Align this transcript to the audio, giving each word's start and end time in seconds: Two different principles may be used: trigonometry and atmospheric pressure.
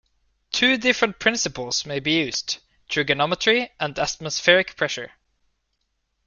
Two 0.51 0.77
different 0.77 1.19
principles 1.19 1.85
may 1.85 1.99
be 1.99 2.13
used: 2.13 2.57
trigonometry 2.89 3.69
and 3.79 3.99
atmospheric 3.99 4.75
pressure. 4.75 5.11